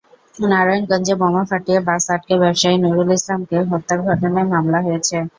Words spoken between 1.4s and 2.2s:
ফাটিয়ে বাস